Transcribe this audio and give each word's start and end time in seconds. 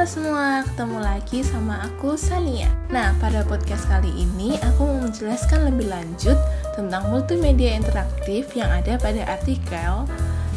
Halo 0.00 0.16
semua, 0.16 0.64
ketemu 0.64 0.96
lagi 0.96 1.44
sama 1.44 1.84
aku 1.84 2.16
Sania. 2.16 2.72
Nah, 2.88 3.12
pada 3.20 3.44
podcast 3.44 3.84
kali 3.84 4.08
ini 4.08 4.56
aku 4.64 4.88
mau 4.88 5.04
menjelaskan 5.04 5.68
lebih 5.68 5.92
lanjut 5.92 6.40
tentang 6.72 7.12
multimedia 7.12 7.76
interaktif 7.76 8.48
yang 8.56 8.72
ada 8.72 8.96
pada 8.96 9.28
artikel 9.28 10.08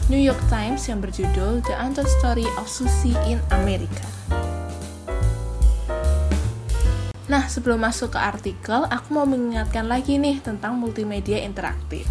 New 0.07 0.23
York 0.23 0.39
Times 0.47 0.87
yang 0.87 1.03
berjudul 1.03 1.59
The 1.59 1.75
Untold 1.75 2.07
Story 2.23 2.47
of 2.55 2.71
Susie 2.71 3.19
in 3.27 3.43
America. 3.51 4.07
Nah, 7.27 7.43
sebelum 7.51 7.83
masuk 7.83 8.15
ke 8.15 8.19
artikel, 8.23 8.87
aku 8.87 9.11
mau 9.11 9.27
mengingatkan 9.27 9.91
lagi 9.91 10.23
nih 10.23 10.39
tentang 10.39 10.79
multimedia 10.79 11.43
interaktif. 11.43 12.07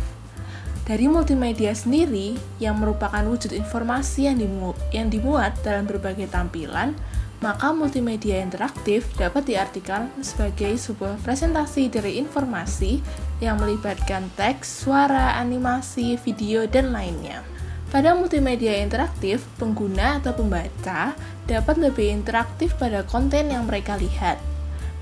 Dari 0.85 1.09
multimedia 1.09 1.73
sendiri, 1.73 2.37
yang 2.61 2.77
merupakan 2.77 3.25
wujud 3.25 3.57
informasi 3.57 4.29
yang, 4.29 4.37
dimu 4.37 4.77
yang 4.93 5.09
dimuat 5.09 5.57
dalam 5.64 5.89
berbagai 5.89 6.29
tampilan, 6.29 6.93
maka 7.42 7.74
multimedia 7.74 8.38
interaktif 8.38 9.10
dapat 9.19 9.50
diartikan 9.50 10.09
sebagai 10.23 10.78
sebuah 10.78 11.19
presentasi 11.27 11.91
dari 11.91 12.23
informasi 12.23 13.02
yang 13.42 13.59
melibatkan 13.59 14.30
teks, 14.38 14.87
suara, 14.87 15.34
animasi, 15.42 16.14
video, 16.23 16.70
dan 16.70 16.95
lainnya. 16.95 17.42
Pada 17.91 18.14
multimedia 18.16 18.78
interaktif, 18.80 19.45
pengguna 19.60 20.23
atau 20.23 20.33
pembaca 20.33 21.12
dapat 21.45 21.77
lebih 21.77 22.09
interaktif 22.09 22.73
pada 22.78 23.05
konten 23.05 23.52
yang 23.52 23.69
mereka 23.69 23.98
lihat. 23.98 24.52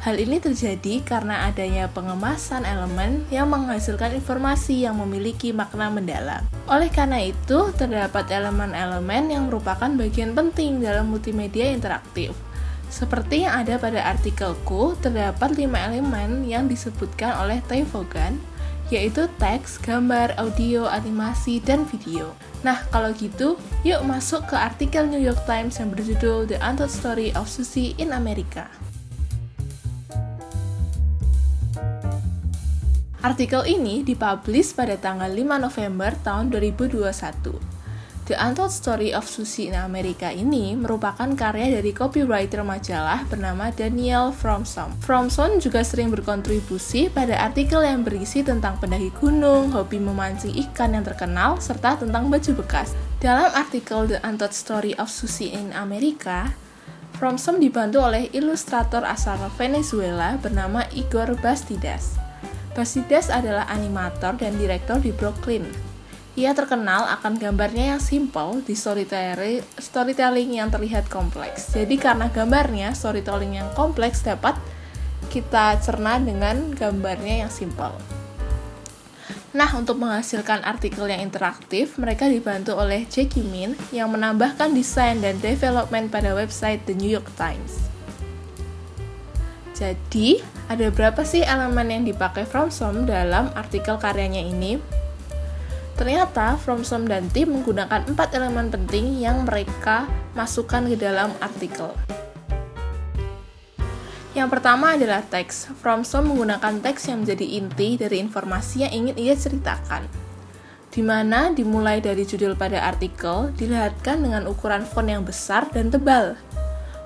Hal 0.00 0.16
ini 0.16 0.40
terjadi 0.40 1.04
karena 1.04 1.44
adanya 1.52 1.84
pengemasan 1.92 2.64
elemen 2.64 3.20
yang 3.28 3.52
menghasilkan 3.52 4.16
informasi 4.16 4.88
yang 4.88 4.96
memiliki 4.96 5.52
makna 5.52 5.92
mendalam. 5.92 6.40
Oleh 6.72 6.88
karena 6.88 7.20
itu, 7.20 7.68
terdapat 7.76 8.32
elemen-elemen 8.32 9.28
yang 9.28 9.52
merupakan 9.52 9.92
bagian 9.92 10.32
penting 10.32 10.80
dalam 10.80 11.12
multimedia 11.12 11.68
interaktif. 11.68 12.32
Seperti 12.88 13.44
yang 13.44 13.60
ada 13.60 13.76
pada 13.76 14.00
artikelku, 14.08 14.96
terdapat 15.04 15.52
lima 15.60 15.92
elemen 15.92 16.48
yang 16.48 16.64
disebutkan 16.64 17.36
oleh 17.36 17.60
Tay 17.68 17.84
Vaughan, 17.84 18.40
yaitu 18.88 19.28
teks, 19.36 19.76
gambar, 19.84 20.32
audio, 20.40 20.88
animasi, 20.88 21.60
dan 21.60 21.84
video. 21.84 22.32
Nah, 22.64 22.88
kalau 22.88 23.12
gitu, 23.12 23.60
yuk 23.84 24.00
masuk 24.08 24.48
ke 24.48 24.56
artikel 24.56 25.04
New 25.04 25.20
York 25.20 25.44
Times 25.44 25.76
yang 25.76 25.92
berjudul 25.92 26.48
The 26.48 26.56
Untold 26.64 26.88
Story 26.88 27.36
of 27.36 27.52
Susie 27.52 27.92
in 28.00 28.16
America. 28.16 28.89
Artikel 33.20 33.68
ini 33.68 34.00
dipublish 34.00 34.72
pada 34.72 34.96
tanggal 34.96 35.28
5 35.28 35.60
November 35.60 36.16
tahun 36.24 36.48
2021. 36.56 37.52
The 38.24 38.32
Untold 38.40 38.72
Story 38.72 39.12
of 39.12 39.28
Susie 39.28 39.68
in 39.68 39.76
America 39.76 40.32
ini 40.32 40.72
merupakan 40.72 41.28
karya 41.36 41.76
dari 41.76 41.92
copywriter 41.92 42.64
majalah 42.64 43.28
bernama 43.28 43.68
Daniel 43.76 44.32
Fromson. 44.32 44.96
Fromson 45.04 45.60
juga 45.60 45.84
sering 45.84 46.08
berkontribusi 46.08 47.12
pada 47.12 47.36
artikel 47.44 47.84
yang 47.84 48.08
berisi 48.08 48.40
tentang 48.40 48.80
pendaki 48.80 49.12
gunung, 49.20 49.68
hobi 49.68 50.00
memancing 50.00 50.56
ikan 50.70 50.96
yang 50.96 51.04
terkenal, 51.04 51.60
serta 51.60 52.00
tentang 52.00 52.32
baju 52.32 52.56
bekas. 52.64 52.96
Dalam 53.20 53.52
artikel 53.52 54.08
The 54.08 54.24
Untold 54.24 54.56
Story 54.56 54.96
of 54.96 55.12
Susie 55.12 55.52
in 55.52 55.76
America, 55.76 56.56
Fromson 57.20 57.60
dibantu 57.60 58.00
oleh 58.00 58.32
ilustrator 58.32 59.04
asal 59.04 59.36
Venezuela 59.60 60.40
bernama 60.40 60.88
Igor 60.96 61.36
Bastidas. 61.44 62.29
Basides 62.70 63.28
adalah 63.34 63.66
animator 63.66 64.38
dan 64.38 64.54
direktur 64.54 65.02
di 65.02 65.10
Brooklyn. 65.10 65.66
Ia 66.38 66.54
terkenal 66.54 67.10
akan 67.18 67.42
gambarnya 67.42 67.96
yang 67.96 68.02
simple 68.02 68.62
di 68.62 68.78
storytelling 68.78 70.50
yang 70.54 70.70
terlihat 70.70 71.10
kompleks. 71.10 71.74
Jadi 71.74 71.98
karena 71.98 72.30
gambarnya 72.30 72.94
storytelling 72.94 73.58
yang 73.58 73.66
kompleks 73.74 74.22
dapat 74.22 74.54
kita 75.34 75.82
cerna 75.82 76.22
dengan 76.22 76.70
gambarnya 76.70 77.46
yang 77.46 77.52
simple. 77.52 77.98
Nah, 79.50 79.66
untuk 79.74 79.98
menghasilkan 79.98 80.62
artikel 80.62 81.10
yang 81.10 81.26
interaktif, 81.26 81.98
mereka 81.98 82.30
dibantu 82.30 82.78
oleh 82.78 83.02
Jackie 83.10 83.42
Min 83.42 83.74
yang 83.90 84.14
menambahkan 84.14 84.70
desain 84.70 85.18
dan 85.18 85.42
development 85.42 86.14
pada 86.14 86.38
website 86.38 86.86
The 86.86 86.94
New 86.94 87.10
York 87.10 87.26
Times. 87.34 87.90
Jadi, 89.74 90.38
ada 90.70 90.86
berapa 90.86 91.26
sih 91.26 91.42
elemen 91.42 91.90
yang 91.90 92.04
dipakai 92.06 92.46
Fromsom 92.46 93.02
dalam 93.02 93.50
artikel 93.58 93.98
karyanya 93.98 94.38
ini? 94.38 94.78
Ternyata 95.98 96.54
Fromsom 96.62 97.10
dan 97.10 97.26
tim 97.34 97.50
menggunakan 97.50 98.06
empat 98.06 98.38
elemen 98.38 98.70
penting 98.70 99.18
yang 99.18 99.42
mereka 99.42 100.06
masukkan 100.38 100.86
ke 100.86 100.94
dalam 100.94 101.34
artikel. 101.42 101.90
Yang 104.30 104.48
pertama 104.54 104.94
adalah 104.94 105.26
teks. 105.26 105.74
Fromsom 105.82 106.30
menggunakan 106.30 106.78
teks 106.78 107.10
yang 107.10 107.26
menjadi 107.26 107.46
inti 107.50 107.98
dari 107.98 108.22
informasi 108.22 108.86
yang 108.86 108.94
ingin 108.94 109.18
ia 109.18 109.34
ceritakan. 109.34 110.06
Di 110.94 111.02
mana 111.02 111.50
dimulai 111.50 111.98
dari 111.98 112.22
judul 112.22 112.54
pada 112.54 112.86
artikel, 112.86 113.50
dilihatkan 113.58 114.22
dengan 114.22 114.46
ukuran 114.46 114.86
font 114.86 115.10
yang 115.10 115.26
besar 115.26 115.66
dan 115.74 115.90
tebal, 115.90 116.38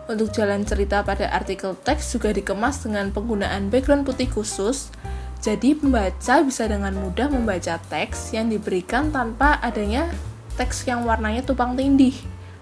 untuk 0.08 0.30
jalan 0.32 0.62
cerita 0.68 1.00
pada 1.00 1.32
artikel 1.32 1.72
teks 1.72 2.12
juga 2.12 2.32
dikemas 2.34 2.84
dengan 2.84 3.08
penggunaan 3.08 3.72
background 3.72 4.04
putih 4.04 4.28
khusus, 4.28 4.92
jadi 5.40 5.76
pembaca 5.76 6.40
bisa 6.44 6.64
dengan 6.64 6.96
mudah 6.96 7.28
membaca 7.28 7.76
teks 7.88 8.32
yang 8.32 8.48
diberikan 8.48 9.12
tanpa 9.12 9.60
adanya 9.60 10.08
teks 10.56 10.84
yang 10.88 11.04
warnanya 11.04 11.44
tumpang 11.44 11.76
tindih 11.76 12.16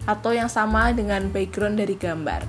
atau 0.06 0.34
yang 0.34 0.50
sama 0.50 0.91
dengan 0.91 1.31
background 1.31 1.78
dari 1.78 1.94
gambar. 1.94 2.42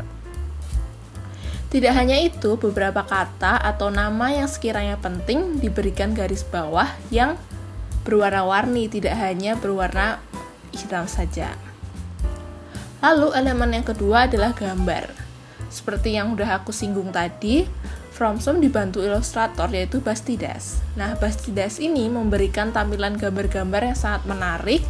Tidak 1.74 1.90
hanya 1.90 2.22
itu, 2.22 2.54
beberapa 2.54 3.02
kata 3.02 3.58
atau 3.58 3.90
nama 3.90 4.30
yang 4.30 4.46
sekiranya 4.46 4.94
penting 5.02 5.58
diberikan 5.58 6.14
garis 6.14 6.46
bawah 6.46 6.86
yang 7.10 7.34
berwarna-warni, 8.06 8.86
tidak 8.94 9.18
hanya 9.18 9.58
berwarna 9.58 10.22
hitam 10.70 11.10
saja. 11.10 11.73
Lalu 13.04 13.36
elemen 13.36 13.76
yang 13.76 13.84
kedua 13.84 14.32
adalah 14.32 14.56
gambar. 14.56 15.12
Seperti 15.68 16.16
yang 16.16 16.40
udah 16.40 16.64
aku 16.64 16.72
singgung 16.72 17.12
tadi, 17.12 17.68
Fromsom 18.16 18.64
dibantu 18.64 19.04
ilustrator 19.04 19.68
yaitu 19.76 20.00
Bastidas. 20.00 20.80
Nah, 20.96 21.20
Bastidas 21.20 21.84
ini 21.84 22.08
memberikan 22.08 22.72
tampilan 22.72 23.20
gambar-gambar 23.20 23.92
yang 23.92 23.98
sangat 24.00 24.24
menarik 24.24 24.82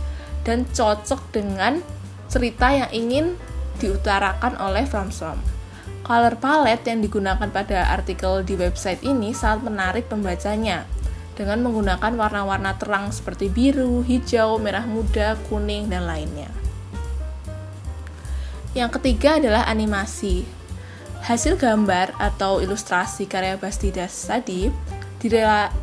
dan 0.45 0.69
cocok 0.69 1.33
dengan 1.33 1.81
cerita 2.29 2.69
yang 2.69 2.91
ingin 2.93 3.25
diutarakan 3.81 4.61
oleh 4.61 4.85
Fromsom. 4.85 5.41
Color 6.05 6.37
palette 6.37 6.93
yang 6.93 7.01
digunakan 7.01 7.49
pada 7.49 7.89
artikel 7.89 8.45
di 8.45 8.53
website 8.53 9.01
ini 9.01 9.33
sangat 9.33 9.73
menarik 9.73 10.05
pembacanya 10.05 10.85
dengan 11.33 11.65
menggunakan 11.65 12.13
warna-warna 12.13 12.77
terang 12.77 13.09
seperti 13.09 13.49
biru, 13.49 14.05
hijau, 14.05 14.61
merah 14.61 14.85
muda, 14.85 15.33
kuning, 15.49 15.89
dan 15.89 16.05
lainnya. 16.05 16.62
Yang 18.73 18.97
ketiga 18.99 19.37
adalah 19.37 19.69
animasi. 19.69 20.45
Hasil 21.23 21.55
gambar 21.55 22.17
atau 22.19 22.59
ilustrasi 22.59 23.29
karya 23.29 23.55
Bastidas 23.55 24.27
tadi 24.27 24.67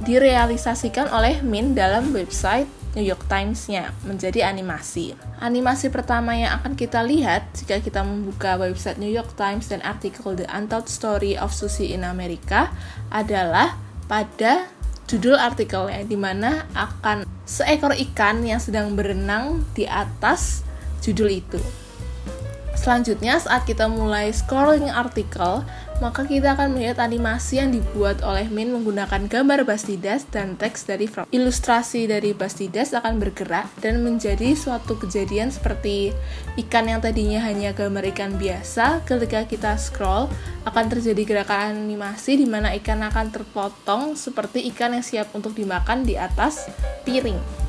direalisasikan 0.05 1.09
oleh 1.09 1.41
Min 1.41 1.73
dalam 1.73 2.13
website 2.13 2.69
New 2.93 3.07
York 3.07 3.25
Times-nya 3.31 3.95
menjadi 4.05 4.45
animasi. 4.51 5.17
Animasi 5.41 5.89
pertama 5.89 6.37
yang 6.37 6.61
akan 6.61 6.77
kita 6.77 7.01
lihat 7.01 7.49
jika 7.57 7.81
kita 7.81 8.05
membuka 8.05 8.59
website 8.61 9.01
New 9.01 9.09
York 9.09 9.33
Times 9.39 9.71
dan 9.71 9.81
artikel 9.81 10.37
The 10.37 10.45
Untold 10.51 10.91
Story 10.91 11.39
of 11.39 11.55
Susie 11.55 11.95
in 11.95 12.05
America 12.05 12.69
adalah 13.09 13.79
pada 14.11 14.69
judul 15.07 15.39
artikelnya 15.39 16.05
di 16.05 16.19
mana 16.19 16.67
akan 16.75 17.25
seekor 17.47 17.95
ikan 18.11 18.43
yang 18.45 18.61
sedang 18.61 18.93
berenang 18.99 19.65
di 19.73 19.87
atas 19.87 20.67
judul 21.01 21.31
itu. 21.33 21.63
Selanjutnya, 22.81 23.37
saat 23.37 23.69
kita 23.69 23.93
mulai 23.93 24.33
scrolling 24.33 24.89
artikel, 24.89 25.61
maka 26.01 26.25
kita 26.25 26.57
akan 26.57 26.73
melihat 26.73 26.97
animasi 27.05 27.61
yang 27.61 27.77
dibuat 27.77 28.25
oleh 28.25 28.49
Min 28.49 28.73
menggunakan 28.73 29.29
gambar 29.29 29.69
Bastidas 29.69 30.25
dan 30.33 30.57
teks 30.57 30.89
dari 30.89 31.05
From. 31.05 31.29
Ilustrasi 31.29 32.09
dari 32.09 32.33
Bastidas 32.33 32.97
akan 32.97 33.21
bergerak 33.21 33.69
dan 33.85 34.01
menjadi 34.01 34.57
suatu 34.57 34.97
kejadian 34.97 35.53
seperti 35.53 36.17
ikan 36.57 36.89
yang 36.89 37.05
tadinya 37.05 37.45
hanya 37.45 37.77
gambar 37.77 38.17
ikan 38.17 38.41
biasa, 38.41 39.05
ketika 39.05 39.45
kita 39.45 39.77
scroll 39.77 40.33
akan 40.65 40.89
terjadi 40.89 41.45
gerakan 41.45 41.85
animasi 41.85 42.41
di 42.41 42.49
mana 42.49 42.73
ikan 42.81 43.05
akan 43.05 43.29
terpotong 43.29 44.17
seperti 44.17 44.65
ikan 44.73 44.97
yang 44.97 45.05
siap 45.05 45.29
untuk 45.37 45.53
dimakan 45.53 46.09
di 46.09 46.17
atas 46.17 46.73
piring. 47.05 47.60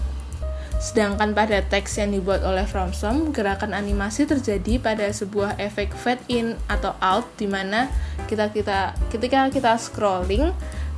Sedangkan 0.82 1.38
pada 1.38 1.62
teks 1.62 2.02
yang 2.02 2.10
dibuat 2.10 2.42
oleh 2.42 2.66
Fromsom, 2.66 3.30
gerakan 3.30 3.78
animasi 3.78 4.26
terjadi 4.26 4.82
pada 4.82 5.06
sebuah 5.14 5.62
efek 5.62 5.94
fade 5.94 6.26
in 6.26 6.58
atau 6.66 6.98
out 6.98 7.30
di 7.38 7.46
mana 7.46 7.86
kita 8.26 8.50
kita 8.50 8.98
ketika 9.14 9.46
kita 9.54 9.78
scrolling 9.78 10.50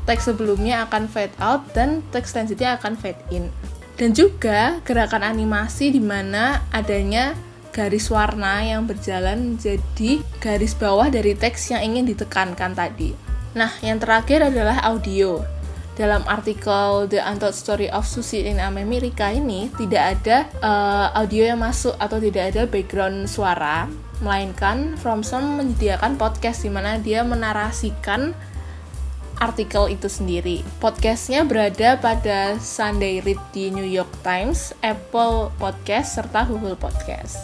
teks 0.07 0.31
sebelumnya 0.31 0.88
akan 0.88 1.12
fade 1.12 1.35
out 1.44 1.68
dan 1.75 2.00
teks 2.15 2.31
selanjutnya 2.31 2.80
akan 2.80 2.95
fade 2.95 3.19
in. 3.27 3.51
Dan 4.00 4.15
juga 4.15 4.80
gerakan 4.88 5.21
animasi 5.21 5.91
di 5.91 6.00
mana 6.00 6.63
adanya 6.71 7.35
garis 7.75 8.07
warna 8.07 8.63
yang 8.63 8.88
berjalan 8.88 9.53
menjadi 9.53 10.24
garis 10.39 10.80
bawah 10.80 11.12
dari 11.12 11.35
teks 11.35 11.75
yang 11.75 11.83
ingin 11.83 12.07
ditekankan 12.07 12.71
tadi. 12.71 13.12
Nah, 13.53 13.69
yang 13.83 14.00
terakhir 14.00 14.47
adalah 14.47 14.80
audio. 14.81 15.44
Dalam 15.94 16.25
artikel 16.25 17.06
The 17.06 17.22
Untold 17.22 17.54
Story 17.54 17.86
of 17.94 18.10
Susie 18.10 18.50
in 18.50 18.57
America 18.57 19.30
ini 19.30 19.69
tidak 19.78 20.18
ada 20.18 20.38
uh, 20.66 21.07
audio 21.22 21.54
yang 21.54 21.62
masuk 21.62 21.94
atau 22.01 22.18
tidak 22.18 22.50
ada 22.50 22.66
background 22.66 23.30
suara, 23.30 23.86
melainkan 24.18 24.98
Fromson 24.98 25.54
menyediakan 25.54 26.18
podcast 26.18 26.66
di 26.66 26.74
mana 26.74 26.98
dia 26.98 27.22
menarasikan 27.22 28.34
artikel 29.38 29.94
itu 29.94 30.10
sendiri. 30.10 30.66
Podcastnya 30.81 31.45
berada 31.45 31.94
pada 32.01 32.57
Sunday 32.57 33.22
Read 33.22 33.42
di 33.54 33.69
New 33.69 33.86
York 33.86 34.10
Times, 34.25 34.74
Apple 34.81 35.54
Podcast, 35.62 36.18
serta 36.18 36.50
Google 36.50 36.74
Podcast. 36.74 37.38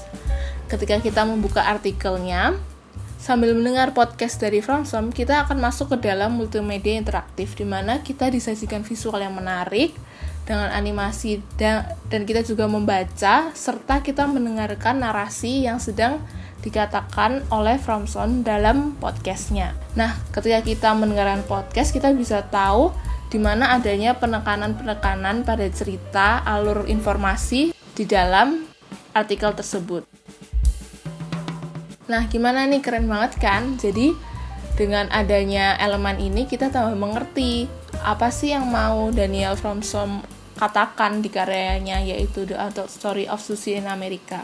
Ketika 0.66 0.98
kita 0.98 1.22
membuka 1.22 1.66
artikelnya, 1.66 2.58
sambil 3.20 3.52
mendengar 3.52 3.92
podcast 3.92 4.40
dari 4.40 4.64
Fromsom, 4.64 5.12
kita 5.12 5.44
akan 5.44 5.60
masuk 5.60 5.94
ke 5.94 6.08
dalam 6.08 6.40
multimedia 6.40 6.96
interaktif 6.96 7.54
di 7.60 7.68
mana 7.68 8.00
kita 8.00 8.32
disajikan 8.32 8.82
visual 8.88 9.20
yang 9.20 9.36
menarik 9.36 9.92
dengan 10.48 10.72
animasi 10.74 11.44
dan, 11.60 11.86
dan 12.10 12.26
kita 12.26 12.42
juga 12.42 12.66
membaca 12.66 13.54
serta 13.54 14.02
kita 14.02 14.26
mendengarkan 14.26 15.04
narasi 15.04 15.68
yang 15.68 15.78
sedang 15.78 16.24
dikatakan 16.66 17.46
oleh 17.54 17.78
Fromson 17.78 18.42
dalam 18.42 18.98
podcastnya. 18.98 19.76
Nah, 19.94 20.18
ketika 20.34 20.66
kita 20.66 20.90
mendengarkan 20.96 21.46
podcast, 21.46 21.94
kita 21.94 22.10
bisa 22.16 22.42
tahu 22.48 22.90
di 23.30 23.38
mana 23.38 23.78
adanya 23.78 24.18
penekanan-penekanan 24.18 25.46
pada 25.46 25.70
cerita 25.70 26.42
alur 26.42 26.90
informasi 26.90 27.76
di 27.94 28.04
dalam 28.10 28.66
artikel 29.14 29.54
tersebut. 29.54 30.19
Nah, 32.10 32.26
gimana 32.26 32.66
nih 32.66 32.82
keren 32.82 33.06
banget 33.06 33.38
kan? 33.38 33.78
Jadi 33.78 34.18
dengan 34.74 35.06
adanya 35.14 35.78
elemen 35.78 36.18
ini 36.18 36.50
kita 36.50 36.74
tambah 36.74 36.98
mengerti 36.98 37.70
apa 38.02 38.34
sih 38.34 38.50
yang 38.50 38.66
mau 38.66 39.14
Daniel 39.14 39.54
Fromson 39.54 40.26
katakan 40.58 41.22
di 41.22 41.30
karyanya 41.30 42.02
yaitu 42.02 42.50
The 42.50 42.58
Untold 42.58 42.90
Story 42.90 43.30
of 43.30 43.46
Susie 43.46 43.78
in 43.78 43.86
America. 43.86 44.42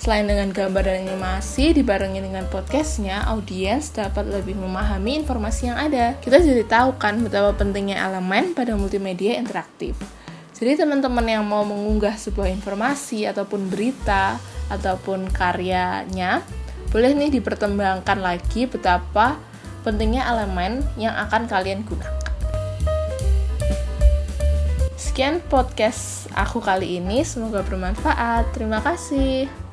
Selain 0.00 0.24
dengan 0.24 0.48
gambar 0.48 0.80
dan 0.80 1.08
animasi, 1.08 1.76
dibarengi 1.76 2.24
dengan 2.24 2.48
podcastnya, 2.48 3.20
audiens 3.28 3.92
dapat 3.92 4.32
lebih 4.32 4.56
memahami 4.56 5.20
informasi 5.20 5.68
yang 5.68 5.76
ada. 5.76 6.16
Kita 6.20 6.40
jadi 6.40 6.64
tahu 6.64 6.96
kan 6.96 7.20
betapa 7.20 7.52
pentingnya 7.52 8.00
elemen 8.00 8.56
pada 8.56 8.76
multimedia 8.80 9.36
interaktif. 9.36 9.96
Jadi 10.56 10.80
teman-teman 10.80 11.24
yang 11.24 11.44
mau 11.44 11.64
mengunggah 11.68 12.16
sebuah 12.16 12.48
informasi 12.48 13.28
ataupun 13.28 13.68
berita 13.68 14.40
ataupun 14.72 15.28
karyanya, 15.32 16.44
boleh 16.90 17.14
nih 17.14 17.38
dipertimbangkan 17.38 18.18
lagi 18.18 18.66
betapa 18.66 19.38
pentingnya 19.86 20.26
elemen 20.26 20.82
yang 20.98 21.14
akan 21.14 21.46
kalian 21.46 21.86
gunakan. 21.86 22.18
Sekian 24.98 25.40
podcast 25.46 26.28
aku 26.34 26.58
kali 26.58 26.98
ini, 26.98 27.22
semoga 27.22 27.62
bermanfaat. 27.64 28.52
Terima 28.52 28.82
kasih. 28.82 29.69